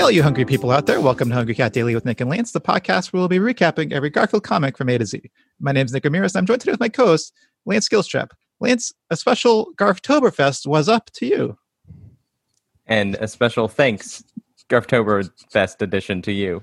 [0.00, 0.98] Hi, all you hungry people out there.
[0.98, 3.92] Welcome to Hungry Cat Daily with Nick and Lance, the podcast where we'll be recapping
[3.92, 5.20] every Garfield comic from A to Z.
[5.60, 7.34] My name is Nick Ramirez, and I'm joined today with my co host,
[7.66, 8.30] Lance Skillstrap.
[8.60, 11.58] Lance, a special Garftoberfest was up to you.
[12.86, 14.24] And a special thanks,
[14.70, 16.62] Garftoberfest edition to you.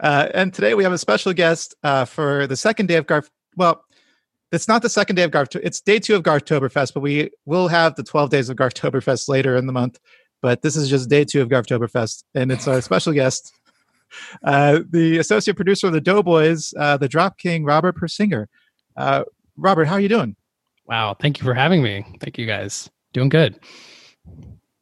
[0.00, 3.28] Uh, and today we have a special guest uh, for the second day of Garf.
[3.58, 3.84] Well,
[4.52, 5.54] it's not the second day of Garf.
[5.62, 9.54] It's day two of Garftoberfest, but we will have the 12 days of Garftoberfest later
[9.54, 9.98] in the month.
[10.42, 13.52] But this is just day two of Garftoberfest, and it's our special guest,
[14.44, 18.46] uh, the associate producer of the Doughboys, uh, the Drop King, Robert Persinger.
[18.96, 19.24] Uh,
[19.56, 20.36] Robert, how are you doing?
[20.86, 22.04] Wow, thank you for having me.
[22.20, 22.88] Thank you guys.
[23.12, 23.58] Doing good.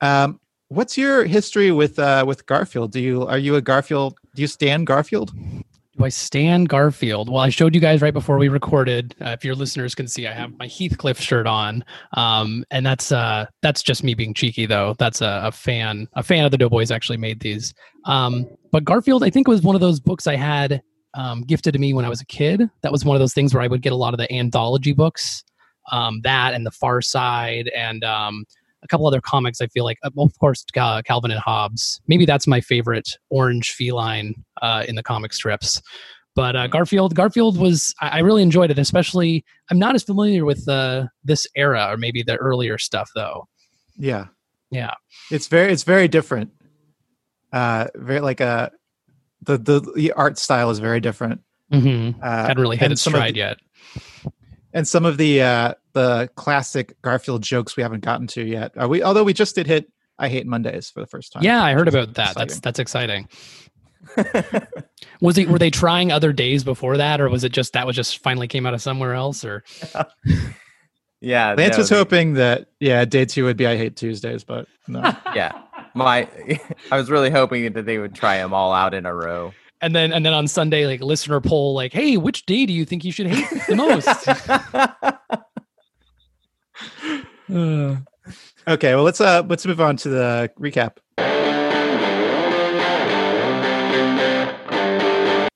[0.01, 2.93] Um, what's your history with uh, with Garfield?
[2.93, 4.17] Do you are you a Garfield?
[4.35, 5.33] Do you stand Garfield?
[5.97, 7.29] Do I stand Garfield?
[7.29, 9.15] Well, I showed you guys right before we recorded.
[9.21, 11.85] Uh, if your listeners can see, I have my Heathcliff shirt on,
[12.15, 14.97] um, and that's uh, that's just me being cheeky, though.
[14.99, 16.09] That's a, a fan.
[16.15, 17.75] A fan of the Doughboys actually made these.
[18.07, 20.83] Um, but Garfield, I think, was one of those books I had
[21.15, 22.69] um, gifted to me when I was a kid.
[22.83, 24.95] That was one of those things where I would get a lot of the anthology
[24.95, 25.45] books,
[25.93, 28.45] um, that and the Far Side, and um,
[28.85, 29.61] a couple other comics.
[29.61, 32.01] I feel like, uh, of course, uh, Calvin and Hobbes.
[32.07, 35.81] Maybe that's my favorite orange feline uh, in the comic strips.
[36.37, 38.79] But uh, Garfield, Garfield was I, I really enjoyed it.
[38.79, 43.47] Especially, I'm not as familiar with uh, this era or maybe the earlier stuff though.
[43.97, 44.27] Yeah,
[44.71, 44.95] Yeah,
[45.31, 46.51] it's very it's very different.
[47.53, 48.73] Uh, very like a
[49.43, 51.41] the the, the art style is very different.
[51.73, 52.21] mm-hmm.
[52.21, 53.59] Uh, hadn't really hit its stride the- yet.
[54.73, 58.73] and some of the uh the classic Garfield jokes we haven't gotten to yet.
[58.81, 61.43] Uh, we although we just did hit I hate Mondays for the first time.
[61.43, 62.35] Yeah, I heard about that.
[62.37, 62.61] That's exciting.
[62.63, 63.29] that's exciting.
[65.21, 67.97] Was it were they trying other days before that, or was it just that was
[67.97, 69.45] just finally came out of somewhere else?
[69.45, 69.65] Or
[71.21, 71.55] Yeah.
[71.57, 74.67] Lance no, was they- hoping that yeah, day two would be I hate Tuesdays, but
[74.89, 75.01] no.
[75.35, 75.53] Yeah.
[75.95, 76.29] My,
[76.91, 79.55] I was really hoping that they would try them all out in a row.
[79.81, 82.85] and then and then on Sunday, like listener poll, like, hey, which day do you
[82.85, 84.07] think you should hate the most?
[87.55, 87.97] Uh,
[88.67, 90.97] okay, well let's uh let's move on to the recap.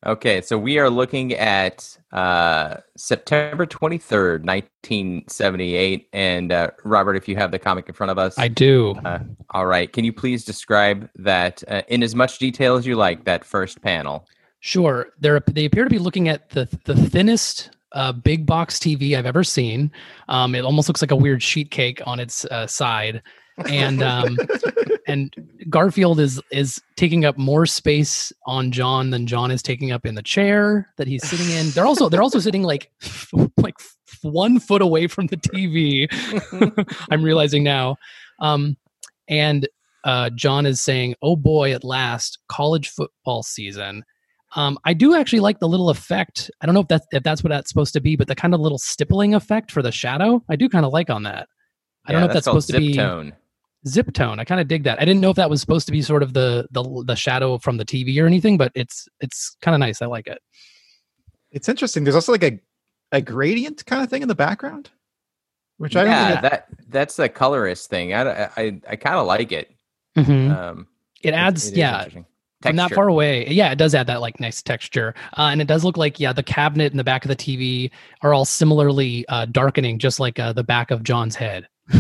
[0.08, 6.08] okay, so we are looking at uh, September 23rd, 1978.
[6.12, 8.38] And uh, Robert, if you have the comic in front of us.
[8.38, 8.92] I do.
[9.04, 9.20] Uh,
[9.50, 9.92] all right.
[9.92, 13.82] Can you please describe that uh, in as much detail as you like, that first
[13.82, 14.26] panel?
[14.60, 15.08] Sure.
[15.20, 19.26] They're, they appear to be looking at the the thinnest uh, big box TV I've
[19.26, 19.90] ever seen.
[20.28, 23.22] Um, it almost looks like a weird sheet cake on its uh, side,
[23.68, 24.36] and um,
[25.06, 25.34] and
[25.68, 30.14] Garfield is is taking up more space on John than John is taking up in
[30.14, 31.70] the chair that he's sitting in.
[31.70, 32.90] They're also they're also sitting like
[33.56, 33.76] like
[34.22, 36.08] one foot away from the TV.
[37.10, 37.96] I'm realizing now,
[38.40, 38.76] um,
[39.28, 39.68] and
[40.04, 44.04] uh, John is saying, "Oh boy, at last, college football season."
[44.56, 46.50] Um, I do actually like the little effect.
[46.60, 48.54] I don't know if that's if that's what that's supposed to be, but the kind
[48.54, 51.48] of little stippling effect for the shadow, I do kind of like on that.
[52.06, 53.32] I don't Yeah, know if that's called supposed to be zip tone.
[53.86, 54.40] zip tone.
[54.40, 55.00] I kind of dig that.
[55.00, 57.58] I didn't know if that was supposed to be sort of the the the shadow
[57.58, 60.00] from the TV or anything, but it's it's kind of nice.
[60.00, 60.38] I like it.
[61.50, 62.04] It's interesting.
[62.04, 62.58] There's also like a
[63.12, 64.90] a gradient kind of thing in the background,
[65.76, 68.14] which I don't yeah, that that's the colorist thing.
[68.14, 69.70] I I, I kind of like it.
[70.16, 70.50] Mhm.
[70.56, 70.86] Um,
[71.22, 72.06] It adds, it is yeah,
[72.62, 72.94] from that Texture.
[72.96, 73.46] far away.
[73.48, 76.32] Yeah, it does add that like nice texture, uh, and it does look like yeah,
[76.32, 77.90] the cabinet and the back of the TV
[78.22, 81.68] are all similarly uh, darkening, just like uh, the back of John's head.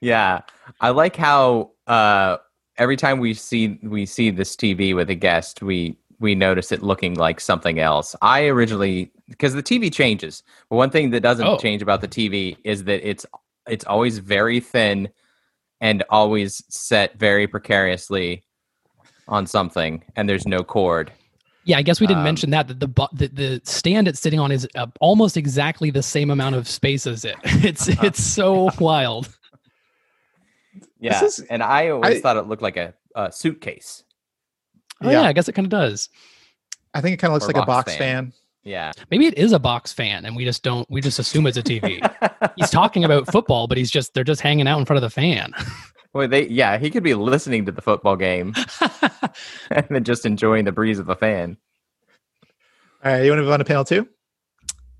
[0.00, 0.40] yeah,
[0.80, 2.38] I like how uh,
[2.76, 6.82] every time we see we see this TV with a guest, we we notice it
[6.82, 8.14] looking like something else.
[8.22, 11.56] I originally because the TV changes, but one thing that doesn't Oh.
[11.58, 13.24] change about the TV is that it's
[13.68, 15.08] it's always very thin
[15.82, 18.42] and always set very precariously
[19.28, 21.12] on something, and there's no cord.
[21.64, 24.18] Yeah, I guess we didn't Um, mention that that the, bu- the the stand it's
[24.20, 27.36] sitting on is uh, almost exactly the same amount of space as it.
[27.44, 29.28] It's it's so wild.
[31.00, 34.04] Yeah, is- and I always I- thought it looked like a, a suitcase.
[35.02, 35.22] Oh yeah.
[35.22, 36.08] I guess it kind of does.
[36.94, 38.26] I think it kind of looks Or like a box box fan.
[38.26, 38.32] fan.
[38.64, 38.92] Yeah.
[39.10, 40.88] Maybe it is a box fan, and we just don't.
[40.90, 42.00] We just assume it's a TV.
[42.56, 45.10] he's talking about football, but he's just they're just hanging out in front of the
[45.10, 45.52] fan.
[46.14, 48.54] Well, they yeah, he could be listening to the football game
[49.70, 51.56] and then just enjoying the breeze of the fan.
[53.02, 54.06] All right, you want to move on to panel two?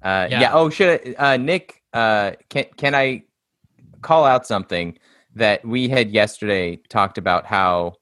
[0.03, 0.41] Uh, yeah.
[0.41, 0.51] Yeah.
[0.55, 1.83] Oh, should I, uh, Nick?
[1.93, 3.25] Uh, can can I
[4.01, 4.97] call out something
[5.35, 6.77] that we had yesterday?
[6.89, 7.97] Talked about how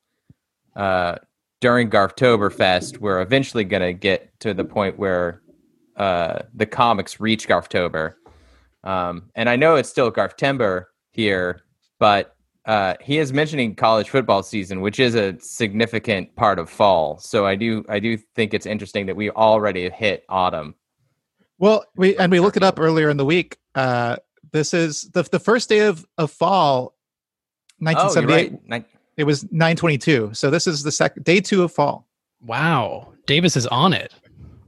[0.77, 1.17] uh,
[1.61, 5.43] during Garftoberfest, we're eventually going to get to the point where
[6.01, 8.15] uh, the comics reach Garftober.
[8.85, 11.61] Um, and I know it's still Garftember here,
[11.99, 17.19] but uh, he is mentioning college football season, which is a significant part of fall.
[17.19, 20.75] So I do I do think it's interesting that we already hit autumn.
[21.59, 23.59] Well, we and we looked it up earlier in the week.
[23.75, 24.17] Uh,
[24.53, 26.95] this is the the first day of, of fall,
[27.83, 28.85] Oh, 1978.
[29.19, 30.31] It was 922.
[30.33, 32.09] So this is the second day two of fall.
[32.41, 34.15] Wow, Davis is on it.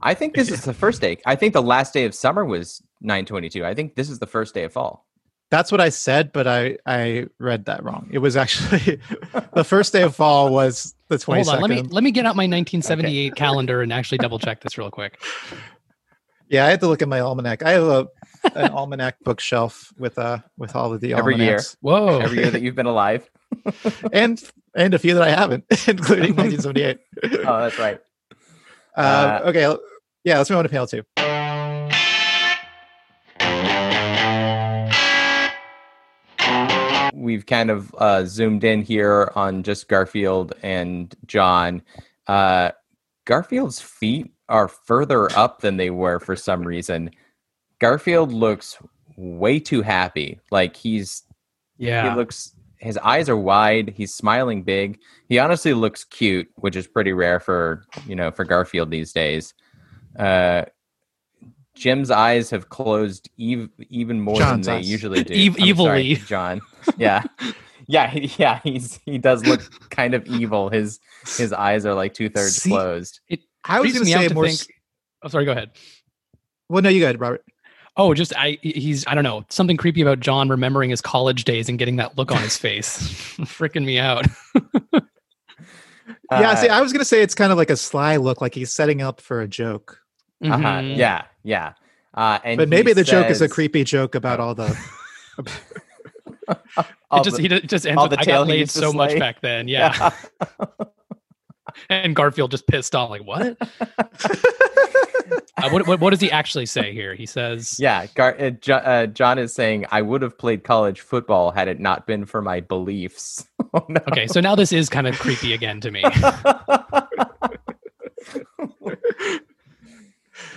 [0.03, 1.17] I think this is the first day.
[1.25, 3.65] I think the last day of summer was 922.
[3.65, 5.07] I think this is the first day of fall.
[5.49, 8.09] That's what I said, but I I read that wrong.
[8.11, 8.99] It was actually
[9.53, 11.35] the first day of fall was the 22nd.
[11.35, 14.61] Hold on, let me let me get out my 1978 calendar and actually double check
[14.61, 15.21] this real quick.
[16.49, 17.61] Yeah, I had to look at my almanac.
[17.63, 18.07] I have a
[18.55, 21.61] an almanac bookshelf with uh with all of the Every year.
[21.81, 23.29] Whoa, Every year that you've been alive.
[24.11, 24.43] and
[24.75, 26.99] and a few that I haven't, including 1978.
[27.45, 28.01] Oh, that's right.
[28.95, 29.79] Uh, okay, l-
[30.23, 31.03] yeah, let's move on to panel two.
[37.13, 41.81] We've kind of uh, zoomed in here on just Garfield and John.
[42.27, 42.71] Uh,
[43.25, 47.11] Garfield's feet are further up than they were for some reason.
[47.79, 48.77] Garfield looks
[49.17, 50.39] way too happy.
[50.51, 51.23] Like he's
[51.77, 54.99] yeah, he looks his eyes are wide he's smiling big
[55.29, 59.53] he honestly looks cute which is pretty rare for you know for garfield these days
[60.19, 60.63] uh
[61.75, 64.89] jim's eyes have closed ev- even more John's than they eyes.
[64.91, 66.15] usually do Ev- I'm sorry, evilly.
[66.27, 66.61] john
[66.97, 67.23] yeah
[67.87, 70.99] yeah he, yeah he's he does look kind of evil his
[71.37, 73.19] his eyes are like two-thirds See- closed
[73.65, 74.45] I was going to say more.
[74.45, 74.67] think- s-
[75.25, 75.45] Oh, sorry.
[75.45, 75.71] Go ahead.
[76.67, 77.45] Well, no, you go ahead, Robert.
[77.95, 81.69] Oh, just I he's I don't know something creepy about John remembering his college days
[81.69, 82.97] and getting that look on his face,
[83.39, 84.25] freaking me out.
[84.93, 84.99] yeah,
[86.29, 88.53] Uh, see, I was going to say it's kind of like a sly look, like
[88.53, 89.99] he's setting up for a joke.
[90.43, 90.97] Uh-huh, Mhm.
[90.97, 91.73] yeah yeah
[92.13, 94.77] uh and But maybe the joke is a creepy joke about all the.
[97.09, 98.91] all It just the- he just ends all up, the I tail got laid so
[98.93, 100.11] much slay." back then, yeah.
[101.89, 103.57] and Garfield just pissed off, like what?
[105.57, 105.99] Uh, what, what?
[106.01, 107.15] What does he actually say here?
[107.15, 110.99] He says, Yeah, Gar- uh, jo- uh, John is saying I would have played college
[111.01, 113.47] football had it not been for my beliefs.
[113.73, 114.01] oh, no.
[114.11, 116.03] "Okay, so now this is kind of creepy again to me."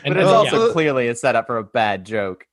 [0.06, 0.72] And but it's uh, also yeah.
[0.72, 2.46] clearly a setup for a bad joke.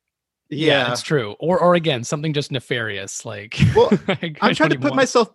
[0.49, 1.35] yeah, it's true.
[1.39, 3.25] Or, or again, something just nefarious.
[3.25, 5.29] Like, Well, I I'm trying to put want- myself.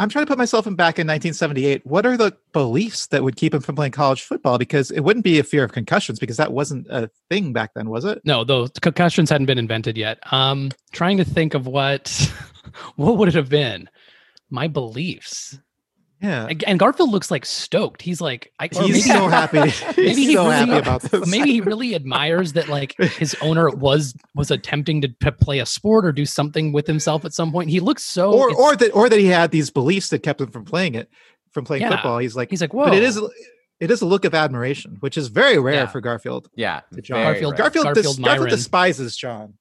[0.00, 1.84] I'm trying to put myself in back in 1978.
[1.84, 4.56] What are the beliefs that would keep him from playing college football?
[4.56, 7.90] Because it wouldn't be a fear of concussions, because that wasn't a thing back then,
[7.90, 8.20] was it?
[8.24, 10.20] No, those concussions hadn't been invented yet.
[10.32, 12.32] Um, trying to think of what,
[12.94, 13.90] what would it have been?
[14.50, 15.58] My beliefs.
[16.20, 18.02] Yeah, Ag- And Garfield looks like stoked.
[18.02, 19.60] He's like, I, he's maybe, so happy.
[19.70, 21.26] He's maybe he so really- happy about this.
[21.30, 25.66] maybe he really admires that like his owner was was attempting to p- play a
[25.66, 27.70] sport or do something with himself at some point.
[27.70, 28.32] He looks so.
[28.32, 31.08] or or that or that he had these beliefs that kept him from playing it,
[31.52, 31.90] from playing Yeah.
[31.90, 32.18] football.
[32.18, 32.86] He's like, he's like, whoa.
[32.86, 33.20] but it is
[33.78, 35.86] it is a look of admiration, which is very rare Yeah.
[35.86, 36.48] for Garfield.
[36.56, 37.22] Yeah, To John.
[37.22, 39.54] Garfield- Garfield, Garfield dis- Garfield despises John.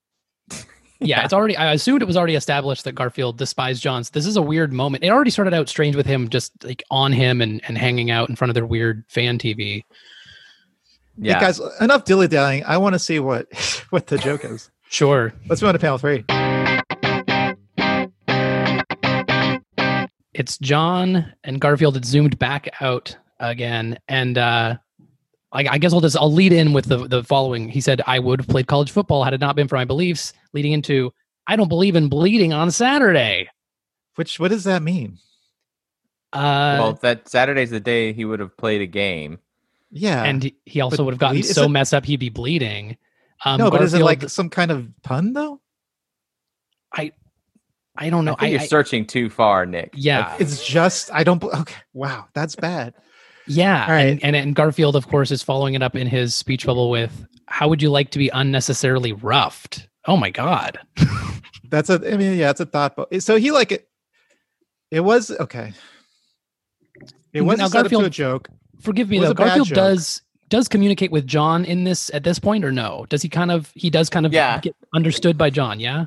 [0.99, 1.55] Yeah, it's already.
[1.55, 4.09] I assumed it was already established that Garfield despised Johns.
[4.09, 5.03] This is a weird moment.
[5.03, 8.29] It already started out strange with him just like on him and and hanging out
[8.29, 9.83] in front of their weird fan TV.
[11.17, 11.33] Yeah.
[11.33, 12.63] Yeah, guys, enough dilly dallying.
[12.65, 13.47] I want to see what
[13.89, 14.69] what the joke is.
[14.89, 15.33] Sure.
[15.49, 16.23] Let's move on to panel three.
[20.37, 21.97] it's John and Garfield.
[21.97, 24.77] It's zoomed back out again, and uh,
[25.51, 27.69] I, I guess I'll just I'll lead in with the the following.
[27.69, 30.33] He said, "I would have played college football had it not been for my beliefs."
[30.53, 31.13] Leading into,
[31.47, 33.49] "I don't believe in bleeding on Saturday."
[34.15, 35.19] Which what does that mean?
[36.33, 39.39] Uh, well, that Saturday's the day he would have played a game.
[39.89, 40.23] Yeah.
[40.25, 42.97] and he- he also would have gotten bleed- so it- messed up he'd be bleeding.
[43.45, 45.61] Um, no, but is it like some kind of pun though?
[46.93, 47.13] I
[47.95, 48.33] I don't know.
[48.37, 49.91] I think you're I- searching too far, Nick.
[49.95, 50.35] Yeah.
[50.39, 51.41] It's just I don't.
[51.41, 52.95] Okay, wow, that's bad.
[53.47, 54.07] Yeah, All right.
[54.07, 57.25] and, and and Garfield, of course, is following it up in his speech bubble with,
[57.47, 60.79] "How would you like to be unnecessarily roughed?" Oh my God!
[61.69, 61.95] That's a.
[62.13, 62.95] I mean, yeah, it's a thought.
[62.95, 63.87] But so he like it.
[64.91, 65.73] It was okay.
[67.33, 68.49] It was Now, a setup to a joke.
[68.81, 69.33] Forgive me though.
[69.33, 73.05] Garfield does does communicate with John in this at this point, or no?
[73.09, 74.59] Does he kind of he does kind of Yeah.
[74.59, 75.79] get understood by John?
[75.79, 76.05] Yeah.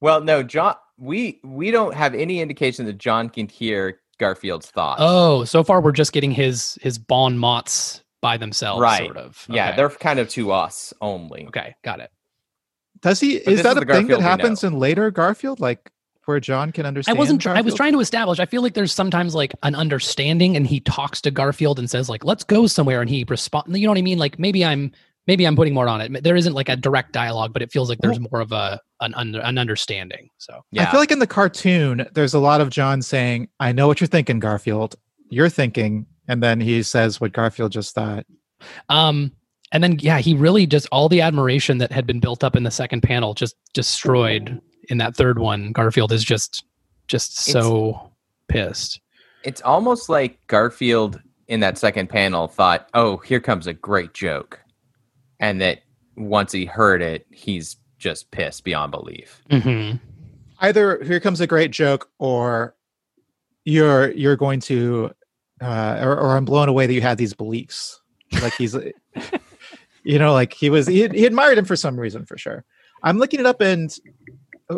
[0.00, 0.74] Well, no, John.
[0.98, 5.00] We we don't have any indication that John can hear Garfield's thoughts.
[5.02, 9.06] Oh, so far we're just getting his his bon mots by themselves, Right.
[9.06, 9.44] sort of.
[9.48, 11.46] yeah, they're kind of to us only.
[11.48, 11.74] okay.
[11.82, 12.12] Got it.
[13.00, 13.38] Does he?
[13.38, 15.90] But Is this that is a thing that happens in later Garfield, like
[16.26, 17.16] where John can understand.
[17.16, 17.40] I wasn't.
[17.40, 18.38] tr- I was trying to establish.
[18.38, 22.08] I feel like there's sometimes like an understanding, and he talks to Garfield and says
[22.10, 23.76] like, "Let's go somewhere," and he responds.
[23.76, 24.18] You know what I mean?
[24.18, 24.92] Like maybe I'm
[25.30, 26.24] maybe I'm putting more on it.
[26.24, 29.14] There isn't like a direct dialogue, but it feels like there's more of a an
[29.14, 30.28] under, an understanding.
[30.38, 30.82] So Yeah.
[30.82, 34.00] I feel like in the cartoon, there's a lot of John saying, I know what
[34.00, 34.96] you're thinking, Garfield.
[35.28, 36.06] You're thinking.
[36.26, 38.26] And then he says what Garfield just thought.
[38.88, 39.30] Um,
[39.70, 42.64] and then yeah, he really just all the admiration that had been built up in
[42.64, 45.70] the second panel just destroyed in that third one.
[45.70, 46.64] Garfield is just
[47.06, 48.10] just so
[48.48, 49.00] pissed.
[49.44, 54.60] it's almost like Garfield in that second panel thought, "Oh, here comes a great joke,"
[55.40, 55.80] and that
[56.16, 59.42] once he heard it, he's just pissed beyond belief.
[59.50, 59.96] Mm-hmm.
[60.60, 62.76] Either here comes a great joke or
[63.64, 65.10] you're you're going to
[65.60, 68.00] uh or, or I'm blown away that you had these beliefs.
[68.40, 68.76] Like he's
[70.04, 72.64] you know, like he was he, he admired him for some reason for sure.
[73.02, 73.94] I'm looking it up and
[74.68, 74.76] uh,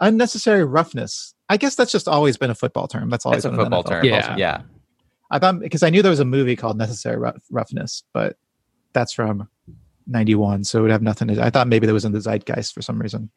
[0.00, 1.34] unnecessary roughness.
[1.48, 3.08] I guess that's just always been a football term.
[3.08, 4.04] That's always That's a been an football term.
[4.04, 4.36] Yeah.
[4.36, 4.62] yeah.
[5.30, 8.36] I thought because I knew there was a movie called Necessary Rough- Roughness, but
[8.92, 9.48] that's from
[10.06, 11.42] '91, so it would have nothing to.
[11.42, 13.30] I thought maybe that was in the zeitgeist for some reason.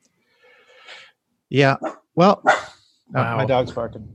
[1.49, 1.77] Yeah.
[2.15, 2.71] Well, oh,
[3.13, 3.37] Wow.
[3.37, 4.07] my dog's barking.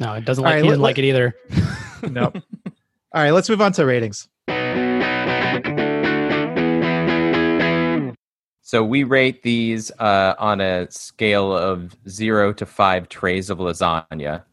[0.00, 1.34] No, it doesn't like right, he didn't like it either.
[2.10, 2.32] No.
[3.12, 4.28] All right, let's move on to ratings.
[8.62, 14.44] So we rate these uh, on a scale of zero to five trays of lasagna.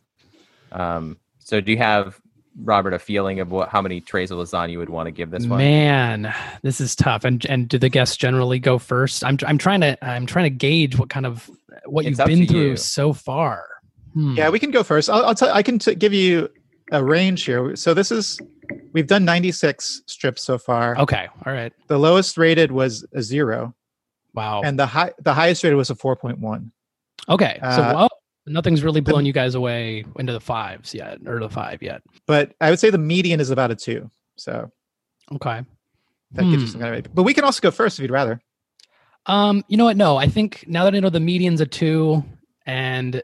[0.71, 2.19] Um, so do you have
[2.63, 5.29] Robert a feeling of what how many trays of lasagna you would want to give
[5.31, 5.57] this one?
[5.59, 7.25] Man, this is tough.
[7.25, 9.23] And and do the guests generally go first?
[9.25, 11.49] I'm I'm trying to I'm trying to gauge what kind of
[11.85, 12.77] what It's you've been through you.
[12.77, 13.65] so far.
[14.13, 14.35] Hmm.
[14.37, 15.09] Yeah, we can go first.
[15.09, 15.51] I'll, I'll tell.
[15.53, 16.49] I can t- give you
[16.91, 17.75] a range here.
[17.75, 18.39] So this is
[18.93, 20.97] we've done 96 strips so far.
[20.99, 21.27] Okay.
[21.45, 21.73] All right.
[21.87, 23.75] The lowest rated was a zero,
[24.33, 24.61] Wow.
[24.63, 26.71] and the high the highest rated was a 4.1.
[27.27, 27.57] okay.
[27.61, 28.09] so uh, well,
[28.47, 32.01] nothing's really the- blown you guys away into the fives yet, or the five yet.
[32.27, 34.09] But I would say the median is about a two.
[34.37, 34.71] So
[35.33, 35.63] Okay.
[36.31, 36.65] that gives you Hmm.
[36.67, 37.15] some kind of.
[37.15, 38.41] But we can also go first if you'd rather.
[39.27, 39.97] Um, you know what?
[39.97, 42.23] No, I think now that I know the median's a two,
[42.65, 43.21] and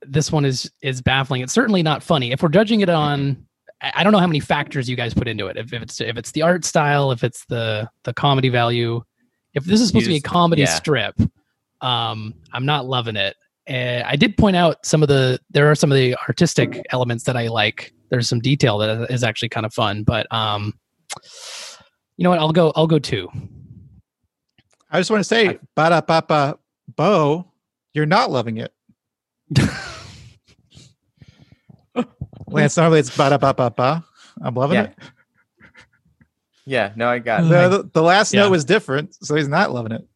[0.00, 1.42] this one is is baffling.
[1.42, 2.32] It's certainly not funny.
[2.32, 3.46] If we're judging it on,
[3.82, 5.56] I I don't know how many factors you guys put into it.
[5.58, 9.02] If, if it's if it's the art style, if it's the the comedy value,
[9.54, 10.68] if this is supposed to be a comedy yeah.
[10.74, 11.20] strip,
[11.82, 13.36] um, I'm not loving it.
[13.68, 17.24] Uh, I did point out some of the there are some of the artistic elements
[17.24, 17.92] that I like.
[18.10, 20.74] There's some detail that is actually kind of fun, but um,
[22.16, 22.40] you know what?
[22.40, 22.72] I'll go.
[22.76, 23.28] I'll go two.
[24.90, 26.58] I just want to say, ba da ba ba
[26.96, 27.50] bo,
[27.94, 28.72] you're not loving it.
[32.48, 34.04] Lance, normally it's ba da ba ba ba.
[34.42, 34.82] I'm loving Yeah.
[34.84, 34.98] it.
[36.64, 38.42] Yeah, no, I got The, the, the last Yeah.
[38.42, 40.06] note was different, so he's not loving it.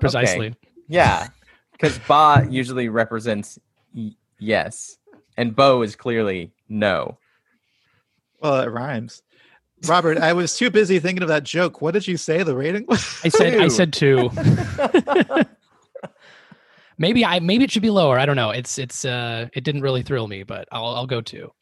[0.00, 0.54] Precisely.
[0.88, 1.28] Yeah,
[1.78, 3.58] because ba usually represents
[3.94, 4.98] y- yes,
[5.36, 7.18] and bo is clearly no.
[8.40, 9.22] Well, it rhymes.
[9.86, 11.80] Robert, I was too busy thinking of that joke.
[11.80, 13.20] What did you say the rating was?
[13.24, 13.70] I said I Two.
[13.70, 14.30] said two.
[16.98, 18.18] maybe I maybe it should be lower.
[18.18, 18.50] I don't know.
[18.50, 21.52] It's it's uh it didn't really thrill me, but I'll I'll go two.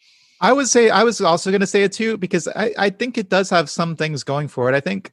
[0.41, 3.17] I would say I was also going to say it too because I, I think
[3.17, 4.75] it does have some things going for it.
[4.75, 5.11] I think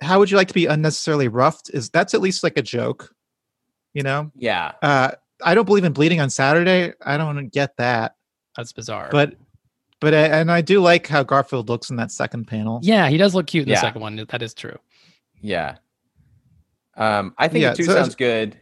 [0.00, 3.14] how would you like to be unnecessarily roughed is that's at least like a joke,
[3.96, 4.30] you know.
[4.36, 5.12] Yeah, Uh,
[5.42, 6.92] I don't believe in bleeding on Saturday.
[7.04, 8.14] I don't get that,
[8.56, 9.08] That's bizarre.
[9.10, 9.34] but
[10.00, 12.78] but I, and I do like how Garfield looks in that second panel.
[12.82, 13.76] yeah, he does look cute in Yeah.
[13.76, 14.16] the second one.
[14.28, 14.78] That is true.
[15.40, 15.76] yeah.
[16.96, 18.56] Um, I think Yeah, the two so- sounds good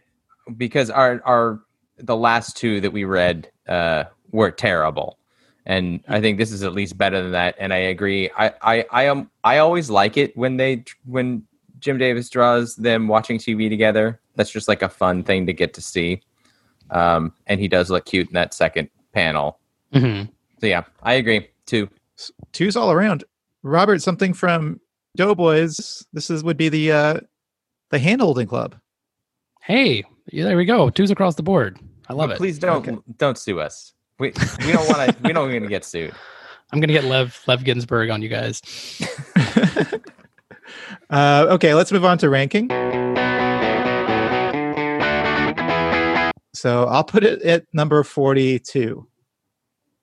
[0.56, 1.60] because our our
[1.98, 5.18] the last two that we read uh, were terrible,
[5.66, 7.54] and I think this is at least better than that.
[7.58, 8.30] And I agree.
[8.36, 11.44] I I I am I always like it when they when
[11.84, 14.18] Jim Davis draws them watching TV together.
[14.36, 16.22] That's just like a fun thing to get to see.
[16.90, 19.58] Um, and he does look cute in that second panel.
[19.92, 20.30] Mhm.
[20.60, 21.46] So yeah, I agree.
[21.66, 21.90] Two.
[22.52, 23.22] Twos all around.
[23.62, 24.80] Robert, something from
[25.14, 26.06] Doughboys.
[26.14, 27.20] This is would be the uh
[27.90, 28.74] the handholding club.
[29.60, 30.88] Hey, yeah, there we go.
[30.88, 31.78] Two's across the board.
[32.08, 32.38] I love But it.
[32.38, 32.98] Please don't Okay.
[33.18, 33.92] don't sue us.
[34.18, 34.32] We
[34.64, 35.16] we don't want to.
[35.22, 36.14] we don't want to get sued.
[36.72, 38.62] I'm gonna get Lev Lev Ginsburg on you guys.
[41.11, 42.68] uh, okay, let's move on to ranking.
[46.54, 49.06] So I'll put it at number 42.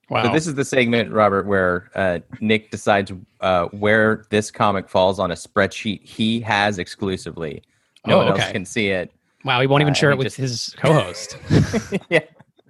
[0.10, 0.25] Wow.
[0.25, 5.18] So this is the segment, Robert, where uh, Nick decides uh, where this comic falls
[5.20, 7.63] on a spreadsheet he has exclusively.
[8.06, 9.12] No Oh, one else can see it.
[9.46, 11.38] wow, he won't even uh, share it with just- his co-host.
[12.10, 12.20] yeah.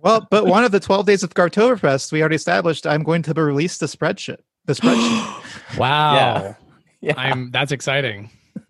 [0.03, 3.33] Well, but one of the 12 days of Garftoberfest, we already established I'm going to
[3.33, 4.37] release the spreadsheet.
[4.65, 5.77] The spreadsheet.
[5.77, 6.13] wow.
[6.15, 6.53] Yeah.
[7.17, 8.29] I'm that's exciting.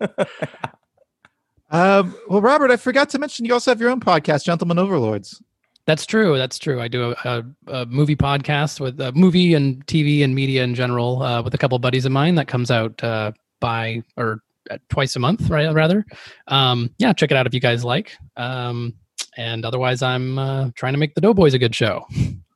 [1.70, 5.42] um, well, Robert, I forgot to mention you also have your own podcast, Gentlemen Overlords.
[5.84, 6.38] That's true.
[6.38, 6.80] That's true.
[6.80, 10.74] I do a, a, a movie podcast with uh, movie and TV and media in
[10.74, 14.78] general uh, with a couple buddies of mine that comes out uh, by or uh,
[14.88, 15.72] twice a month, right?
[15.74, 16.06] Rather,
[16.46, 18.16] um, yeah, check it out if you guys like.
[18.36, 18.94] Um,
[19.36, 22.06] and otherwise, I'm uh, trying to make the Doughboys a good show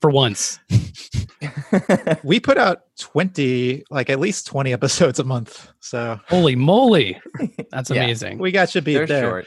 [0.00, 0.58] for once.
[2.24, 7.20] we put out 20 like at least 20 episodes a month so holy moly
[7.70, 8.02] that's Yeah.
[8.02, 9.46] amazing we got you beat They're there short.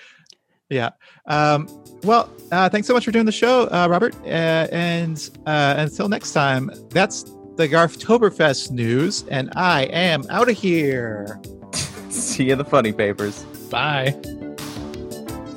[0.69, 0.89] yeah
[1.25, 1.67] um
[2.03, 6.07] well uh thanks so much for doing the show uh robert uh, and uh until
[6.07, 7.23] next time that's
[7.57, 11.39] the garftoberfest news and i am out of here
[12.09, 13.43] See you in the funny papers.
[13.69, 14.15] bye